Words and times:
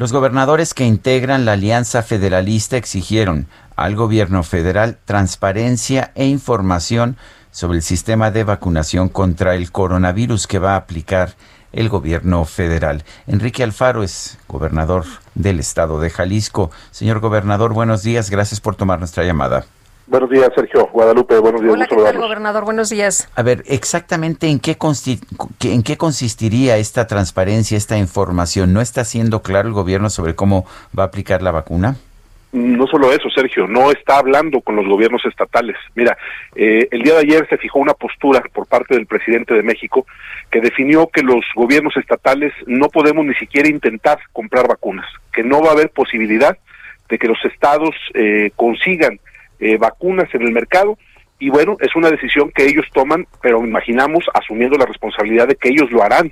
Los 0.00 0.14
gobernadores 0.14 0.72
que 0.72 0.86
integran 0.86 1.44
la 1.44 1.52
Alianza 1.52 2.02
Federalista 2.02 2.78
exigieron 2.78 3.48
al 3.76 3.96
gobierno 3.96 4.42
federal 4.42 4.96
transparencia 5.04 6.10
e 6.14 6.24
información 6.24 7.18
sobre 7.50 7.76
el 7.76 7.82
sistema 7.82 8.30
de 8.30 8.44
vacunación 8.44 9.10
contra 9.10 9.54
el 9.54 9.70
coronavirus 9.70 10.46
que 10.46 10.58
va 10.58 10.72
a 10.72 10.76
aplicar 10.76 11.34
el 11.74 11.90
gobierno 11.90 12.46
federal. 12.46 13.04
Enrique 13.26 13.62
Alfaro 13.62 14.02
es 14.02 14.38
gobernador 14.48 15.04
del 15.34 15.60
estado 15.60 16.00
de 16.00 16.08
Jalisco. 16.08 16.70
Señor 16.92 17.20
gobernador, 17.20 17.74
buenos 17.74 18.02
días. 18.02 18.30
Gracias 18.30 18.58
por 18.62 18.76
tomar 18.76 19.00
nuestra 19.00 19.24
llamada. 19.24 19.66
Buenos 20.10 20.28
días, 20.28 20.50
Sergio. 20.56 20.88
Guadalupe, 20.88 21.38
buenos 21.38 21.60
días. 21.60 21.72
Hola, 21.72 21.86
¿qué 21.86 21.94
tal, 21.94 22.18
gobernador? 22.18 22.64
Buenos 22.64 22.90
días. 22.90 23.30
A 23.36 23.44
ver, 23.44 23.62
exactamente 23.66 24.48
en 24.48 24.58
qué, 24.58 24.76
en 25.62 25.82
qué 25.84 25.96
consistiría 25.96 26.78
esta 26.78 27.06
transparencia, 27.06 27.76
esta 27.76 27.96
información. 27.96 28.72
¿No 28.72 28.80
está 28.80 29.04
siendo 29.04 29.40
claro 29.42 29.68
el 29.68 29.74
gobierno 29.74 30.10
sobre 30.10 30.34
cómo 30.34 30.66
va 30.98 31.04
a 31.04 31.06
aplicar 31.06 31.42
la 31.42 31.52
vacuna? 31.52 31.94
No 32.50 32.88
solo 32.88 33.12
eso, 33.12 33.30
Sergio, 33.30 33.68
no 33.68 33.92
está 33.92 34.18
hablando 34.18 34.60
con 34.62 34.74
los 34.74 34.84
gobiernos 34.84 35.24
estatales. 35.24 35.76
Mira, 35.94 36.18
eh, 36.56 36.88
el 36.90 37.02
día 37.02 37.14
de 37.14 37.20
ayer 37.20 37.46
se 37.48 37.56
fijó 37.56 37.78
una 37.78 37.94
postura 37.94 38.42
por 38.52 38.66
parte 38.66 38.96
del 38.96 39.06
presidente 39.06 39.54
de 39.54 39.62
México 39.62 40.06
que 40.50 40.60
definió 40.60 41.06
que 41.06 41.22
los 41.22 41.44
gobiernos 41.54 41.96
estatales 41.96 42.52
no 42.66 42.88
podemos 42.88 43.24
ni 43.24 43.34
siquiera 43.34 43.68
intentar 43.68 44.18
comprar 44.32 44.66
vacunas, 44.66 45.06
que 45.32 45.44
no 45.44 45.62
va 45.62 45.68
a 45.68 45.74
haber 45.74 45.90
posibilidad 45.90 46.58
de 47.08 47.16
que 47.16 47.28
los 47.28 47.38
estados 47.44 47.94
eh, 48.14 48.50
consigan 48.56 49.20
eh, 49.60 49.76
vacunas 49.76 50.28
en 50.34 50.42
el 50.42 50.52
mercado 50.52 50.98
y 51.40 51.48
bueno, 51.48 51.76
es 51.80 51.96
una 51.96 52.10
decisión 52.10 52.52
que 52.54 52.66
ellos 52.66 52.86
toman, 52.92 53.26
pero 53.40 53.64
imaginamos 53.64 54.26
asumiendo 54.34 54.76
la 54.76 54.84
responsabilidad 54.84 55.48
de 55.48 55.56
que 55.56 55.70
ellos 55.70 55.90
lo 55.90 56.02
harán. 56.02 56.30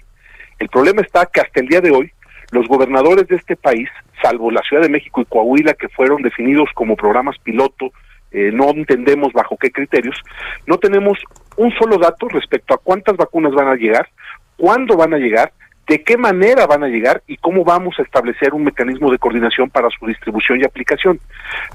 El 0.59 0.69
problema 0.69 1.01
está 1.01 1.25
que 1.27 1.41
hasta 1.41 1.61
el 1.61 1.69
día 1.69 1.81
de 1.81 1.91
hoy 1.91 2.13
los 2.51 2.69
gobernadores 2.69 3.27
de 3.27 3.37
este 3.37 3.57
país, 3.57 3.89
salvo 4.23 4.51
la 4.51 4.63
Ciudad 4.63 4.83
de 4.83 4.91
México 4.91 5.23
y 5.23 5.25
Coahuila, 5.25 5.75
que 5.75 5.89
fueron 5.89 6.23
definidos 6.23 6.69
como 6.75 6.97
programas 6.97 7.37
piloto, 7.39 7.91
eh, 8.31 8.51
no 8.53 8.69
entendemos 8.71 9.33
bajo 9.33 9.57
qué 9.57 9.71
criterios, 9.71 10.21
no 10.67 10.77
tenemos 10.77 11.19
un 11.57 11.73
solo 11.73 11.97
dato 11.97 12.29
respecto 12.29 12.75
a 12.75 12.79
cuántas 12.79 13.17
vacunas 13.17 13.53
van 13.53 13.69
a 13.69 13.77
llegar, 13.77 14.09
cuándo 14.57 14.97
van 14.97 15.15
a 15.15 15.19
llegar 15.19 15.53
de 15.89 16.03
qué 16.03 16.17
manera 16.19 16.67
van 16.67 16.85
a 16.85 16.89
llegar 16.89 17.23
y 17.27 17.39
cómo 17.39 17.65
vamos 17.65 17.99
a 17.99 18.03
establecer 18.03 18.53
un 18.53 18.65
mecanismo 18.65 19.11
de 19.11 19.19
coordinación 19.19 19.71
para 19.71 19.89
su 19.91 20.07
distribución 20.07 20.61
y 20.61 20.65
aplicación. 20.65 21.19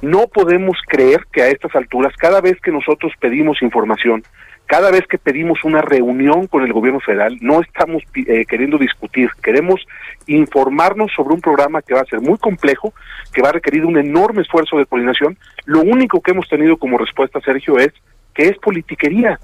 No 0.02 0.28
podemos 0.28 0.78
creer 0.88 1.26
que 1.32 1.42
a 1.42 1.48
estas 1.48 1.76
alturas, 1.76 2.16
cada 2.16 2.40
vez 2.40 2.62
que 2.62 2.72
nosotros 2.72 3.12
pedimos 3.20 3.62
información, 3.64 4.24
cada 4.68 4.92
vez 4.92 5.06
que 5.08 5.18
pedimos 5.18 5.64
una 5.64 5.82
reunión 5.82 6.48
con 6.48 6.64
el 6.64 6.72
gobierno 6.72 7.00
federal, 7.00 7.38
no 7.42 7.62
estamos 7.62 8.04
eh, 8.16 8.46
queriendo 8.46 8.78
discutir, 8.78 9.30
queremos 9.42 9.86
informarnos 10.28 11.12
sobre 11.14 11.34
un 11.34 11.42
programa 11.42 11.82
que 11.82 11.94
va 11.94 12.02
a 12.02 12.06
ser 12.06 12.22
muy 12.22 12.38
complejo, 12.38 12.94
que 13.34 13.42
va 13.42 13.50
a 13.50 13.54
requerir 13.54 13.84
un 13.86 13.98
enorme 13.98 14.44
esfuerzo 14.44 14.78
de 14.78 14.86
coordinación. 14.86 15.38
Lo 15.66 15.82
único 15.82 16.22
que 16.22 16.32
hemos 16.32 16.48
tenido 16.48 16.78
como 16.78 16.98
respuesta, 16.98 17.42
Sergio, 17.42 17.78
es 17.78 17.92
que 18.34 18.48
es 18.48 18.58
politiquería 18.60 19.40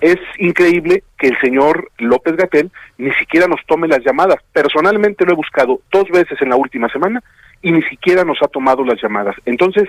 es 0.00 0.18
increíble 0.38 1.02
que 1.18 1.28
el 1.28 1.38
señor 1.40 1.90
López 1.98 2.36
Gatel 2.36 2.70
ni 2.98 3.10
siquiera 3.12 3.46
nos 3.46 3.64
tome 3.66 3.88
las 3.88 4.04
llamadas. 4.04 4.36
Personalmente 4.52 5.24
lo 5.24 5.32
he 5.32 5.36
buscado 5.36 5.80
dos 5.90 6.08
veces 6.10 6.40
en 6.42 6.50
la 6.50 6.56
última 6.56 6.88
semana 6.88 7.22
y 7.62 7.72
ni 7.72 7.82
siquiera 7.84 8.22
nos 8.22 8.38
ha 8.42 8.48
tomado 8.48 8.84
las 8.84 9.00
llamadas. 9.00 9.34
Entonces, 9.46 9.88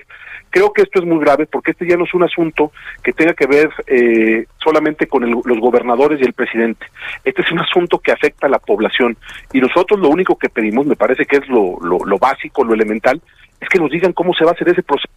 creo 0.50 0.72
que 0.72 0.84
esto 0.84 1.00
es 1.00 1.06
muy 1.06 1.19
grave 1.19 1.45
porque 1.45 1.72
este 1.72 1.88
ya 1.88 1.97
no 1.97 2.06
es 2.06 2.13
un 2.13 2.23
asunto 2.23 2.72
que 3.03 3.12
tenga 3.12 3.34
que 3.34 3.47
ver 3.47 3.69
eh, 3.88 4.45
solamente 4.63 5.07
con 5.07 5.29
los 5.29 5.59
gobernadores 5.59 6.22
y 6.22 6.24
el 6.24 6.34
presidente. 6.34 6.85
Este 7.25 7.41
es 7.41 7.51
un 7.51 7.59
asunto 7.59 8.00
que 8.00 8.13
afecta 8.13 8.47
a 8.47 8.50
la 8.50 8.59
población 8.59 9.18
y 9.51 9.59
nosotros 9.59 10.00
lo 10.00 10.09
único 10.09 10.38
que 10.38 10.50
pedimos, 10.50 10.85
me 10.85 10.95
parece 10.95 11.25
que 11.25 11.38
es 11.38 11.47
lo, 11.50 11.78
lo 11.81 12.18
básico, 12.18 12.63
lo 12.63 12.74
elemental, 12.74 13.22
es 13.59 13.68
que 13.68 13.79
nos 13.79 13.91
digan 13.91 14.13
cómo 14.13 14.34
se 14.34 14.45
va 14.45 14.51
a 14.51 14.53
hacer 14.53 14.69
ese 14.69 14.84
proceso 14.84 15.16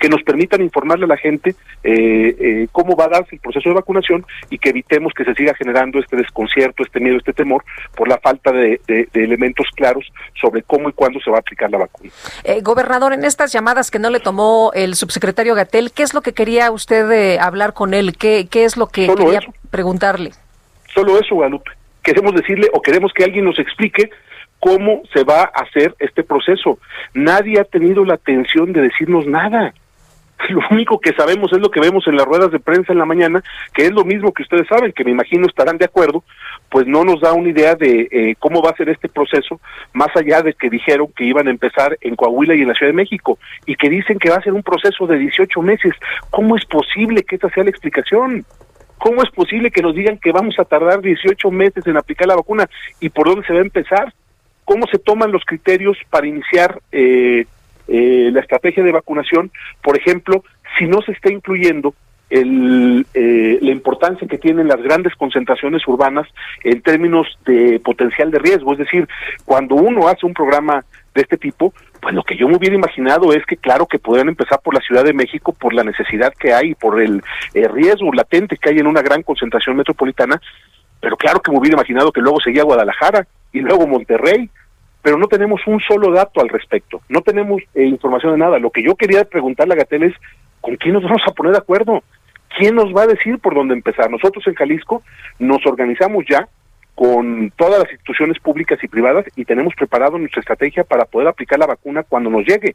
que 0.00 0.08
nos 0.08 0.22
permitan 0.22 0.62
informarle 0.62 1.04
a 1.04 1.08
la 1.08 1.16
gente 1.16 1.54
eh, 1.82 2.36
eh, 2.38 2.68
cómo 2.72 2.96
va 2.96 3.04
a 3.04 3.08
darse 3.08 3.36
el 3.36 3.40
proceso 3.40 3.68
de 3.68 3.74
vacunación 3.74 4.24
y 4.50 4.58
que 4.58 4.70
evitemos 4.70 5.12
que 5.14 5.24
se 5.24 5.34
siga 5.34 5.54
generando 5.54 5.98
este 5.98 6.16
desconcierto, 6.16 6.82
este 6.82 7.00
miedo, 7.00 7.16
este 7.16 7.32
temor 7.32 7.64
por 7.94 8.08
la 8.08 8.18
falta 8.18 8.52
de, 8.52 8.80
elementos 9.14 9.66
claros 9.74 10.04
sobre 10.40 10.62
cómo 10.62 10.88
y 10.88 10.92
cuándo 10.92 11.20
se 11.20 11.30
va 11.30 11.38
a 11.38 11.40
aplicar 11.40 11.70
la 11.70 11.78
vacuna. 11.78 12.10
Eh, 12.44 12.60
gobernador, 12.62 13.12
en 13.12 13.24
estas 13.24 13.52
llamadas 13.52 13.90
que 13.90 13.98
no 13.98 14.10
le 14.10 14.20
tomó 14.20 14.70
el 14.74 14.94
subsecretario 14.94 15.54
Gatel, 15.54 15.92
¿qué 15.92 16.02
es 16.02 16.14
lo 16.14 16.20
que 16.20 16.32
quería 16.32 16.70
usted 16.70 17.38
hablar 17.38 17.72
con 17.72 17.94
él? 17.94 18.16
¿Qué, 18.16 18.46
qué 18.50 18.64
es 18.64 18.76
lo 18.76 18.88
que 18.88 19.06
quería 19.06 19.40
preguntarle? 19.70 20.30
Solo 20.94 21.18
eso, 21.18 21.34
Guadalupe. 21.34 21.70
Queremos 22.02 22.34
decirle 22.34 22.68
o 22.72 22.80
queremos 22.80 23.12
que 23.12 23.24
alguien 23.24 23.44
nos 23.44 23.58
explique 23.58 24.10
cómo 24.60 25.02
se 25.12 25.24
va 25.24 25.42
a 25.42 25.62
hacer 25.62 25.94
este 25.98 26.22
proceso. 26.22 26.78
Nadie 27.14 27.60
ha 27.60 27.64
tenido 27.64 28.04
la 28.04 28.14
atención 28.14 28.72
de 28.72 28.82
decirnos 28.82 29.26
nada. 29.26 29.74
Lo 30.48 30.60
único 30.70 31.00
que 31.00 31.12
sabemos 31.14 31.52
es 31.52 31.58
lo 31.58 31.70
que 31.70 31.80
vemos 31.80 32.06
en 32.06 32.16
las 32.16 32.26
ruedas 32.26 32.50
de 32.50 32.60
prensa 32.60 32.92
en 32.92 32.98
la 32.98 33.04
mañana, 33.04 33.42
que 33.72 33.86
es 33.86 33.92
lo 33.92 34.04
mismo 34.04 34.32
que 34.32 34.42
ustedes 34.42 34.66
saben, 34.68 34.92
que 34.92 35.04
me 35.04 35.10
imagino 35.10 35.46
estarán 35.46 35.78
de 35.78 35.86
acuerdo, 35.86 36.24
pues 36.68 36.86
no 36.86 37.04
nos 37.04 37.20
da 37.20 37.32
una 37.32 37.48
idea 37.48 37.74
de 37.74 38.08
eh, 38.10 38.34
cómo 38.38 38.62
va 38.62 38.70
a 38.70 38.76
ser 38.76 38.88
este 38.88 39.08
proceso, 39.08 39.60
más 39.92 40.14
allá 40.14 40.42
de 40.42 40.54
que 40.54 40.70
dijeron 40.70 41.08
que 41.16 41.24
iban 41.24 41.48
a 41.48 41.50
empezar 41.50 41.96
en 42.00 42.16
Coahuila 42.16 42.54
y 42.54 42.62
en 42.62 42.68
la 42.68 42.74
Ciudad 42.74 42.92
de 42.92 42.96
México, 42.96 43.38
y 43.64 43.76
que 43.76 43.88
dicen 43.88 44.18
que 44.18 44.30
va 44.30 44.36
a 44.36 44.42
ser 44.42 44.52
un 44.52 44.62
proceso 44.62 45.06
de 45.06 45.18
18 45.18 45.62
meses. 45.62 45.94
¿Cómo 46.30 46.56
es 46.56 46.64
posible 46.66 47.22
que 47.22 47.36
esta 47.36 47.50
sea 47.50 47.64
la 47.64 47.70
explicación? 47.70 48.44
¿Cómo 48.98 49.22
es 49.22 49.30
posible 49.30 49.70
que 49.70 49.82
nos 49.82 49.94
digan 49.94 50.18
que 50.18 50.32
vamos 50.32 50.58
a 50.58 50.64
tardar 50.64 51.00
18 51.00 51.50
meses 51.50 51.86
en 51.86 51.96
aplicar 51.96 52.28
la 52.28 52.36
vacuna 52.36 52.68
y 53.00 53.08
por 53.10 53.28
dónde 53.28 53.46
se 53.46 53.52
va 53.52 53.60
a 53.60 53.62
empezar? 53.62 54.12
¿Cómo 54.64 54.86
se 54.90 54.98
toman 54.98 55.30
los 55.30 55.44
criterios 55.44 55.96
para 56.10 56.26
iniciar 56.26 56.80
eh, 56.90 57.46
eh, 57.88 58.30
la 58.32 58.40
estrategia 58.40 58.82
de 58.82 58.92
vacunación, 58.92 59.50
por 59.82 59.96
ejemplo, 59.96 60.44
si 60.78 60.86
no 60.86 61.02
se 61.02 61.12
está 61.12 61.32
incluyendo 61.32 61.94
el, 62.28 63.06
eh, 63.14 63.58
la 63.60 63.70
importancia 63.70 64.26
que 64.26 64.38
tienen 64.38 64.68
las 64.68 64.82
grandes 64.82 65.14
concentraciones 65.14 65.86
urbanas 65.86 66.26
en 66.64 66.82
términos 66.82 67.26
de 67.44 67.80
potencial 67.80 68.30
de 68.30 68.38
riesgo. 68.38 68.72
Es 68.72 68.78
decir, 68.78 69.08
cuando 69.44 69.76
uno 69.76 70.08
hace 70.08 70.26
un 70.26 70.34
programa 70.34 70.84
de 71.14 71.22
este 71.22 71.36
tipo, 71.36 71.72
pues 72.00 72.14
lo 72.14 72.24
que 72.24 72.36
yo 72.36 72.48
me 72.48 72.56
hubiera 72.56 72.74
imaginado 72.74 73.32
es 73.32 73.44
que 73.46 73.56
claro 73.56 73.86
que 73.86 73.98
podrían 73.98 74.28
empezar 74.28 74.60
por 74.62 74.74
la 74.74 74.80
Ciudad 74.80 75.04
de 75.04 75.12
México 75.12 75.52
por 75.52 75.72
la 75.72 75.84
necesidad 75.84 76.32
que 76.38 76.52
hay, 76.52 76.74
por 76.74 77.00
el 77.00 77.22
eh, 77.54 77.68
riesgo 77.68 78.12
latente 78.12 78.56
que 78.56 78.70
hay 78.70 78.78
en 78.78 78.86
una 78.86 79.02
gran 79.02 79.22
concentración 79.22 79.76
metropolitana, 79.76 80.40
pero 81.00 81.16
claro 81.16 81.40
que 81.40 81.52
me 81.52 81.58
hubiera 81.58 81.76
imaginado 81.76 82.12
que 82.12 82.20
luego 82.20 82.40
seguía 82.40 82.64
Guadalajara 82.64 83.26
y 83.52 83.60
luego 83.60 83.86
Monterrey 83.86 84.50
pero 85.06 85.18
no 85.18 85.28
tenemos 85.28 85.60
un 85.68 85.78
solo 85.78 86.10
dato 86.10 86.40
al 86.40 86.48
respecto, 86.48 87.00
no 87.08 87.20
tenemos 87.20 87.62
eh, 87.76 87.84
información 87.84 88.32
de 88.32 88.38
nada. 88.38 88.58
Lo 88.58 88.70
que 88.70 88.82
yo 88.82 88.96
quería 88.96 89.24
preguntarle 89.24 89.74
a 89.74 89.76
Gatel 89.76 90.02
es, 90.02 90.14
¿con 90.60 90.74
quién 90.74 90.94
nos 90.94 91.04
vamos 91.04 91.22
a 91.28 91.30
poner 91.30 91.52
de 91.52 91.58
acuerdo? 91.58 92.02
¿Quién 92.58 92.74
nos 92.74 92.86
va 92.86 93.02
a 93.02 93.06
decir 93.06 93.38
por 93.38 93.54
dónde 93.54 93.74
empezar? 93.74 94.10
Nosotros 94.10 94.44
en 94.48 94.54
Jalisco 94.54 95.04
nos 95.38 95.64
organizamos 95.64 96.24
ya 96.28 96.48
con 96.96 97.52
todas 97.54 97.84
las 97.84 97.92
instituciones 97.92 98.40
públicas 98.40 98.82
y 98.82 98.88
privadas 98.88 99.26
y 99.36 99.44
tenemos 99.44 99.76
preparado 99.76 100.18
nuestra 100.18 100.40
estrategia 100.40 100.82
para 100.82 101.04
poder 101.04 101.28
aplicar 101.28 101.60
la 101.60 101.68
vacuna 101.68 102.02
cuando 102.02 102.28
nos 102.28 102.44
llegue. 102.44 102.74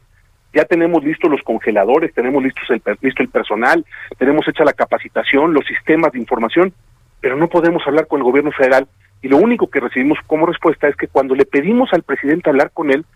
Ya 0.54 0.64
tenemos 0.64 1.04
listos 1.04 1.30
los 1.30 1.42
congeladores, 1.42 2.14
tenemos 2.14 2.42
el, 2.42 2.82
listo 3.02 3.22
el 3.22 3.28
personal, 3.28 3.84
tenemos 4.16 4.48
hecha 4.48 4.64
la 4.64 4.72
capacitación, 4.72 5.52
los 5.52 5.66
sistemas 5.66 6.12
de 6.12 6.20
información, 6.20 6.72
pero 7.20 7.36
no 7.36 7.48
podemos 7.48 7.86
hablar 7.86 8.06
con 8.06 8.20
el 8.20 8.24
gobierno 8.24 8.52
federal 8.52 8.88
y 9.22 9.28
lo 9.28 9.36
único 9.36 9.70
que 9.70 9.80
recibimos 9.80 10.18
como 10.26 10.46
respuesta 10.46 10.88
es 10.88 10.96
que 10.96 11.08
cuando 11.08 11.34
le 11.34 11.46
pedimos 11.46 11.92
al 11.92 12.02
presidente 12.02 12.50
hablar 12.50 12.72
con 12.72 12.90
él, 12.90 13.06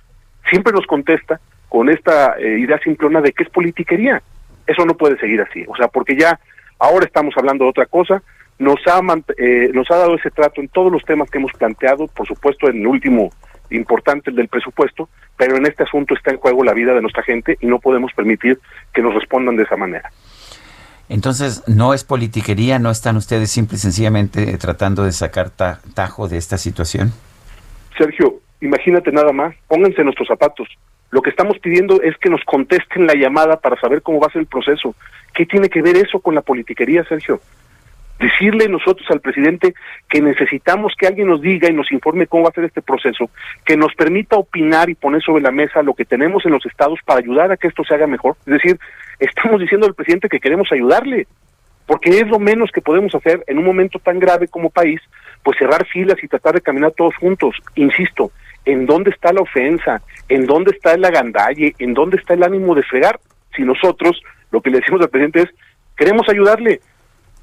siempre 0.49 0.73
nos 0.73 0.87
contesta 0.87 1.41
con 1.69 1.89
esta 1.89 2.37
eh, 2.39 2.59
idea 2.61 2.79
simplona 2.79 3.21
de 3.21 3.33
que 3.33 3.43
es 3.43 3.51
politiquería. 3.51 4.23
Eso 4.67 4.87
no 4.87 4.97
puede 4.97 5.19
seguir 5.19 5.41
así, 5.41 5.65
o 5.67 5.77
sea, 5.77 5.89
porque 5.89 6.17
ya 6.17 6.39
ahora 6.79 7.05
estamos 7.05 7.35
hablando 7.37 7.65
de 7.65 7.71
otra 7.71 7.87
cosa, 7.87 8.23
nos 8.59 8.77
ha, 8.87 9.01
eh, 9.37 9.71
nos 9.73 9.91
ha 9.91 9.97
dado 9.97 10.15
ese 10.15 10.31
trato 10.31 10.61
en 10.61 10.69
todos 10.69 10.91
los 10.91 11.05
temas 11.05 11.31
que 11.31 11.39
hemos 11.39 11.53
planteado, 11.53 12.07
por 12.09 12.27
supuesto 12.27 12.69
en 12.69 12.81
el 12.81 12.87
último 12.87 13.31
importante, 13.71 14.31
el 14.31 14.37
del 14.37 14.49
presupuesto, 14.49 15.09
pero 15.37 15.57
en 15.57 15.67
este 15.67 15.83
asunto 15.83 16.15
está 16.15 16.31
en 16.31 16.39
juego 16.39 16.65
la 16.65 16.73
vida 16.73 16.95
de 16.95 17.03
nuestra 17.03 17.23
gente 17.23 17.59
y 17.61 17.67
no 17.67 17.79
podemos 17.81 18.13
permitir 18.15 18.59
que 18.95 19.03
nos 19.03 19.15
respondan 19.15 19.57
de 19.57 19.65
esa 19.65 19.77
manera. 19.77 20.11
Entonces, 21.09 21.63
¿no 21.69 21.95
es 21.95 22.05
politiquería? 22.05 22.79
¿No 22.79 22.91
están 22.91 23.17
ustedes 23.17 23.51
simple 23.51 23.77
y 23.77 23.81
sencillamente 23.81 24.59
tratando 24.59 25.05
de 25.05 25.13
sacar 25.13 25.51
tajo 25.51 26.29
de 26.29 26.37
esta 26.37 26.59
situación? 26.59 27.13
Sergio, 27.97 28.41
imagínate 28.61 29.13
nada 29.13 29.33
más, 29.33 29.55
pónganse 29.69 30.03
nuestros 30.03 30.29
zapatos. 30.29 30.69
Lo 31.11 31.23
que 31.23 31.31
estamos 31.31 31.59
pidiendo 31.61 32.03
es 32.03 32.17
que 32.19 32.29
nos 32.29 32.43
contesten 32.45 33.07
la 33.07 33.15
llamada 33.15 33.61
para 33.61 33.81
saber 33.81 34.03
cómo 34.03 34.21
va 34.21 34.27
a 34.27 34.33
ser 34.33 34.41
el 34.41 34.47
proceso. 34.47 34.95
¿Qué 35.33 35.47
tiene 35.47 35.69
que 35.69 35.81
ver 35.81 35.97
eso 35.97 36.19
con 36.19 36.35
la 36.35 36.43
politiquería, 36.43 37.05
Sergio? 37.05 37.41
Decirle 38.19 38.69
nosotros 38.69 39.07
al 39.11 39.21
presidente 39.21 39.75
que 40.09 40.21
necesitamos 40.21 40.95
que 40.99 41.07
alguien 41.07 41.29
nos 41.29 41.41
diga 41.41 41.71
y 41.71 41.75
nos 41.75 41.93
informe 41.93 42.27
cómo 42.27 42.45
va 42.45 42.49
a 42.49 42.53
ser 42.53 42.65
este 42.65 42.83
proceso, 42.83 43.31
que 43.65 43.77
nos 43.77 43.95
permita 43.95 44.37
opinar 44.37 44.91
y 44.91 44.95
poner 44.95 45.23
sobre 45.23 45.43
la 45.43 45.51
mesa 45.53 45.83
lo 45.83 45.95
que 45.95 46.05
tenemos 46.05 46.45
en 46.47 46.53
los 46.53 46.67
estados 46.67 46.99
para 47.05 47.21
ayudar 47.21 47.53
a 47.53 47.57
que 47.57 47.69
esto 47.69 47.85
se 47.85 47.95
haga 47.95 48.07
mejor. 48.07 48.37
Es 48.41 48.55
decir, 48.55 48.81
estamos 49.19 49.61
diciendo 49.61 49.87
al 49.87 49.95
presidente 49.95 50.29
que 50.29 50.41
queremos 50.41 50.71
ayudarle, 50.73 51.27
porque 51.87 52.11
es 52.11 52.27
lo 52.29 52.39
menos 52.39 52.71
que 52.73 52.81
podemos 52.81 53.15
hacer 53.15 53.45
en 53.47 53.59
un 53.59 53.65
momento 53.65 53.99
tan 53.99 54.19
grave 54.19 54.49
como 54.49 54.71
país, 54.71 55.01
pues 55.43 55.57
cerrar 55.59 55.87
filas 55.87 56.17
y 56.23 56.29
tratar 56.29 56.55
de 56.55 56.61
caminar 56.61 56.93
todos 56.93 57.15
juntos. 57.17 57.57
Insisto, 57.77 58.33
¿en 58.65 58.87
dónde 58.87 59.11
está 59.11 59.33
la 59.33 59.43
ofensa? 59.43 60.03
¿En 60.29 60.47
dónde 60.47 60.73
está 60.73 60.95
el 60.95 61.05
agandalle? 61.05 61.75
¿En 61.79 61.95
dónde 61.95 62.17
está 62.17 62.35
el 62.35 62.43
ánimo 62.43 62.75
de 62.75 62.83
fregar? 62.83 63.21
Si 63.55 63.63
nosotros 63.63 64.21
lo 64.51 64.61
que 64.61 64.71
le 64.71 64.81
decimos 64.81 65.01
al 65.01 65.11
presidente 65.11 65.43
es, 65.43 65.51
queremos 65.97 66.29
ayudarle. 66.29 66.81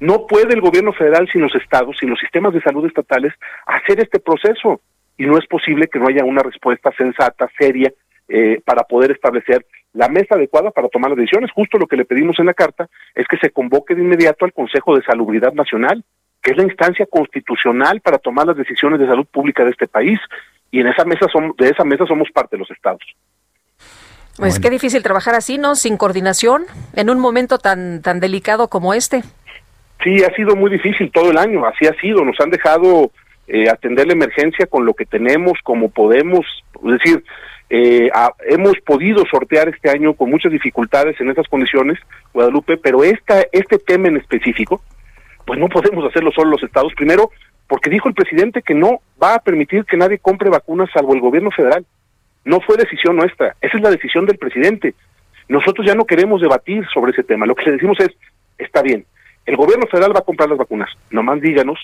No 0.00 0.26
puede 0.26 0.52
el 0.52 0.60
gobierno 0.60 0.92
federal 0.92 1.28
sin 1.32 1.40
los 1.40 1.54
estados, 1.54 1.96
sin 1.98 2.10
los 2.10 2.18
sistemas 2.18 2.52
de 2.52 2.60
salud 2.60 2.86
estatales, 2.86 3.32
hacer 3.66 4.00
este 4.00 4.20
proceso. 4.20 4.80
Y 5.16 5.24
no 5.24 5.38
es 5.38 5.46
posible 5.46 5.86
que 5.86 5.98
no 5.98 6.08
haya 6.08 6.24
una 6.24 6.42
respuesta 6.42 6.90
sensata, 6.98 7.48
seria, 7.58 7.92
eh, 8.28 8.60
para 8.64 8.82
poder 8.82 9.12
establecer 9.12 9.64
la 9.94 10.08
mesa 10.08 10.34
adecuada 10.34 10.70
para 10.70 10.88
tomar 10.88 11.10
las 11.10 11.18
decisiones. 11.18 11.50
Justo 11.52 11.78
lo 11.78 11.86
que 11.86 11.96
le 11.96 12.04
pedimos 12.04 12.38
en 12.38 12.46
la 12.46 12.54
carta 12.54 12.88
es 13.14 13.26
que 13.26 13.38
se 13.38 13.50
convoque 13.50 13.94
de 13.94 14.02
inmediato 14.02 14.44
al 14.44 14.52
Consejo 14.52 14.96
de 14.96 15.02
Salubridad 15.02 15.52
Nacional, 15.52 16.04
que 16.42 16.50
es 16.50 16.56
la 16.56 16.64
instancia 16.64 17.06
constitucional 17.06 18.00
para 18.00 18.18
tomar 18.18 18.46
las 18.46 18.56
decisiones 18.56 19.00
de 19.00 19.06
salud 19.06 19.26
pública 19.26 19.64
de 19.64 19.70
este 19.70 19.88
país. 19.88 20.18
Y 20.70 20.80
en 20.80 20.88
esa 20.88 21.04
mesa 21.04 21.26
somos, 21.32 21.56
de 21.56 21.68
esa 21.68 21.84
mesa 21.84 22.04
somos 22.06 22.28
parte 22.32 22.56
de 22.56 22.60
los 22.60 22.70
estados. 22.70 23.02
Pues 24.36 24.58
qué 24.58 24.68
difícil 24.68 25.02
trabajar 25.04 25.36
así, 25.36 25.58
¿no? 25.58 25.76
Sin 25.76 25.96
coordinación, 25.96 26.64
en 26.94 27.08
un 27.08 27.20
momento 27.20 27.58
tan, 27.58 28.02
tan 28.02 28.18
delicado 28.18 28.68
como 28.68 28.92
este. 28.92 29.22
Sí, 30.02 30.24
ha 30.24 30.34
sido 30.34 30.56
muy 30.56 30.70
difícil 30.70 31.12
todo 31.12 31.30
el 31.30 31.38
año, 31.38 31.64
así 31.64 31.86
ha 31.86 31.94
sido. 32.00 32.24
Nos 32.24 32.38
han 32.40 32.50
dejado 32.50 33.12
eh, 33.46 33.68
atender 33.68 34.06
la 34.06 34.14
emergencia 34.14 34.66
con 34.66 34.86
lo 34.86 34.94
que 34.94 35.04
tenemos, 35.04 35.58
como 35.62 35.90
podemos. 35.90 36.46
Es 36.84 36.92
decir, 36.92 37.24
eh, 37.70 38.10
hemos 38.48 38.78
podido 38.86 39.24
sortear 39.30 39.68
este 39.68 39.90
año 39.90 40.14
con 40.14 40.30
muchas 40.30 40.52
dificultades 40.52 41.20
en 41.20 41.30
esas 41.30 41.48
condiciones, 41.48 41.98
Guadalupe, 42.32 42.76
pero 42.76 43.04
esta, 43.04 43.44
este 43.52 43.78
tema 43.78 44.08
en 44.08 44.16
específico, 44.16 44.82
pues 45.46 45.58
no 45.58 45.68
podemos 45.68 46.04
hacerlo 46.04 46.30
solo 46.32 46.50
los 46.50 46.62
estados. 46.62 46.94
Primero, 46.94 47.30
porque 47.66 47.90
dijo 47.90 48.08
el 48.08 48.14
presidente 48.14 48.62
que 48.62 48.74
no 48.74 49.00
va 49.22 49.34
a 49.34 49.40
permitir 49.40 49.84
que 49.84 49.96
nadie 49.96 50.18
compre 50.18 50.50
vacunas 50.50 50.90
salvo 50.92 51.14
el 51.14 51.20
gobierno 51.20 51.50
federal. 51.50 51.84
No 52.44 52.60
fue 52.60 52.76
decisión 52.76 53.16
nuestra, 53.16 53.56
esa 53.60 53.76
es 53.76 53.82
la 53.82 53.90
decisión 53.90 54.26
del 54.26 54.38
presidente. 54.38 54.94
Nosotros 55.48 55.86
ya 55.86 55.94
no 55.94 56.04
queremos 56.04 56.40
debatir 56.40 56.86
sobre 56.92 57.12
ese 57.12 57.22
tema. 57.22 57.46
Lo 57.46 57.54
que 57.54 57.64
le 57.64 57.72
decimos 57.72 57.98
es, 58.00 58.10
está 58.58 58.82
bien, 58.82 59.04
el 59.46 59.56
gobierno 59.56 59.86
federal 59.86 60.14
va 60.14 60.20
a 60.20 60.24
comprar 60.24 60.48
las 60.48 60.58
vacunas. 60.58 60.90
Nomás 61.10 61.40
díganos 61.40 61.78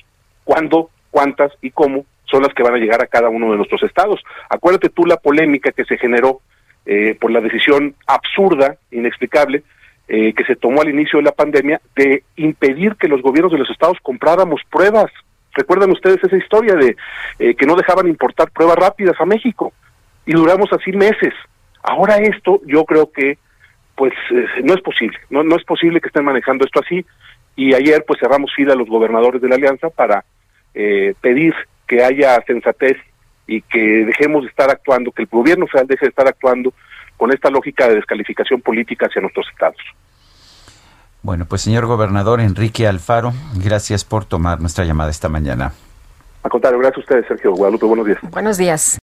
cuándo, 0.50 0.90
cuántas 1.12 1.52
y 1.62 1.70
cómo 1.70 2.04
son 2.24 2.42
las 2.42 2.52
que 2.54 2.64
van 2.64 2.74
a 2.74 2.78
llegar 2.78 3.00
a 3.00 3.06
cada 3.06 3.28
uno 3.28 3.52
de 3.52 3.56
nuestros 3.56 3.84
estados. 3.84 4.20
Acuérdate 4.48 4.88
tú 4.88 5.06
la 5.06 5.16
polémica 5.16 5.70
que 5.70 5.84
se 5.84 5.96
generó 5.96 6.40
eh, 6.86 7.16
por 7.20 7.30
la 7.30 7.40
decisión 7.40 7.94
absurda, 8.04 8.74
inexplicable, 8.90 9.62
eh, 10.08 10.32
que 10.32 10.42
se 10.44 10.56
tomó 10.56 10.80
al 10.80 10.88
inicio 10.88 11.20
de 11.20 11.26
la 11.26 11.30
pandemia 11.30 11.80
de 11.94 12.24
impedir 12.34 12.96
que 12.96 13.06
los 13.06 13.22
gobiernos 13.22 13.52
de 13.52 13.58
los 13.58 13.70
estados 13.70 13.98
compráramos 14.02 14.60
pruebas. 14.68 15.12
¿Recuerdan 15.52 15.92
ustedes 15.92 16.18
esa 16.24 16.36
historia 16.36 16.74
de 16.74 16.96
eh, 17.38 17.54
que 17.54 17.66
no 17.66 17.76
dejaban 17.76 18.08
importar 18.08 18.50
pruebas 18.50 18.76
rápidas 18.76 19.14
a 19.20 19.26
México? 19.26 19.72
Y 20.26 20.32
duramos 20.32 20.72
así 20.72 20.90
meses. 20.90 21.32
Ahora 21.80 22.16
esto 22.16 22.60
yo 22.66 22.84
creo 22.84 23.12
que 23.12 23.38
pues 23.94 24.12
no 24.64 24.74
es 24.74 24.80
posible, 24.80 25.16
no, 25.28 25.44
no 25.44 25.54
es 25.54 25.64
posible 25.64 26.00
que 26.00 26.08
estén 26.08 26.24
manejando 26.24 26.64
esto 26.64 26.80
así 26.80 27.04
y 27.54 27.74
ayer 27.74 28.04
pues 28.06 28.18
cerramos 28.18 28.50
fila 28.54 28.72
a 28.72 28.76
los 28.76 28.88
gobernadores 28.88 29.42
de 29.42 29.48
la 29.48 29.56
alianza 29.56 29.90
para 29.90 30.24
pedir 30.72 31.54
que 31.86 32.04
haya 32.04 32.40
sensatez 32.46 32.96
y 33.46 33.62
que 33.62 34.04
dejemos 34.06 34.42
de 34.42 34.48
estar 34.48 34.70
actuando, 34.70 35.10
que 35.10 35.22
el 35.22 35.28
gobierno 35.28 35.66
federal 35.66 35.88
deje 35.88 36.06
de 36.06 36.10
estar 36.10 36.28
actuando 36.28 36.72
con 37.16 37.32
esta 37.32 37.50
lógica 37.50 37.88
de 37.88 37.96
descalificación 37.96 38.60
política 38.60 39.06
hacia 39.06 39.20
nuestros 39.20 39.48
estados. 39.50 39.80
Bueno, 41.22 41.44
pues 41.46 41.62
señor 41.62 41.86
gobernador 41.86 42.40
Enrique 42.40 42.86
Alfaro, 42.86 43.32
gracias 43.56 44.04
por 44.04 44.24
tomar 44.24 44.60
nuestra 44.60 44.84
llamada 44.84 45.10
esta 45.10 45.28
mañana. 45.28 45.72
A 46.42 46.48
contrario, 46.48 46.78
gracias 46.78 46.98
a 46.98 47.00
ustedes, 47.00 47.26
Sergio 47.26 47.52
Guadalupe. 47.52 47.84
Buenos 47.84 48.06
días. 48.06 48.18
Buenos 48.30 48.56
días. 48.56 49.00